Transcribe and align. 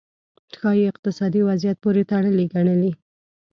ښايي 0.57 0.83
اقتصادي 0.91 1.41
وضعیت 1.49 1.77
پورې 1.83 2.01
تړلې 2.11 2.45
ګڼلې. 2.53 2.91